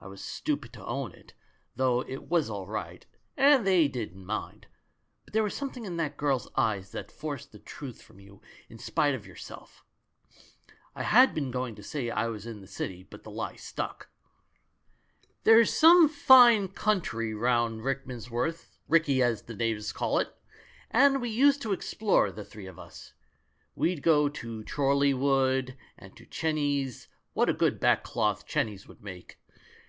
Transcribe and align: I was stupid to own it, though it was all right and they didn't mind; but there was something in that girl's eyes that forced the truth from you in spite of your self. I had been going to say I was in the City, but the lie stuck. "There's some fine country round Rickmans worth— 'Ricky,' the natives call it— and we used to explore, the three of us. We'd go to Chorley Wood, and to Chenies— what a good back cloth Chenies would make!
I 0.00 0.06
was 0.06 0.22
stupid 0.22 0.72
to 0.74 0.86
own 0.86 1.10
it, 1.12 1.34
though 1.74 2.02
it 2.02 2.28
was 2.28 2.48
all 2.48 2.68
right 2.68 3.04
and 3.36 3.66
they 3.66 3.88
didn't 3.88 4.24
mind; 4.24 4.68
but 5.24 5.34
there 5.34 5.42
was 5.42 5.54
something 5.54 5.84
in 5.84 5.96
that 5.96 6.16
girl's 6.16 6.48
eyes 6.56 6.92
that 6.92 7.10
forced 7.10 7.50
the 7.50 7.58
truth 7.58 8.00
from 8.00 8.20
you 8.20 8.40
in 8.68 8.78
spite 8.78 9.16
of 9.16 9.26
your 9.26 9.34
self. 9.36 9.84
I 10.94 11.02
had 11.02 11.34
been 11.34 11.50
going 11.50 11.74
to 11.74 11.82
say 11.82 12.10
I 12.10 12.28
was 12.28 12.46
in 12.46 12.60
the 12.60 12.68
City, 12.68 13.02
but 13.02 13.24
the 13.24 13.30
lie 13.32 13.56
stuck. 13.56 14.08
"There's 15.42 15.74
some 15.74 16.08
fine 16.08 16.68
country 16.68 17.34
round 17.34 17.80
Rickmans 17.80 18.30
worth— 18.30 18.78
'Ricky,' 18.88 19.18
the 19.20 19.56
natives 19.58 19.92
call 19.92 20.20
it— 20.20 20.32
and 20.92 21.20
we 21.20 21.28
used 21.28 21.60
to 21.62 21.72
explore, 21.72 22.30
the 22.30 22.44
three 22.44 22.66
of 22.66 22.78
us. 22.78 23.14
We'd 23.74 24.02
go 24.04 24.28
to 24.28 24.64
Chorley 24.64 25.12
Wood, 25.12 25.76
and 25.98 26.16
to 26.16 26.24
Chenies— 26.24 27.08
what 27.34 27.48
a 27.50 27.52
good 27.52 27.80
back 27.80 28.04
cloth 28.04 28.46
Chenies 28.46 28.86
would 28.86 29.02
make! 29.02 29.40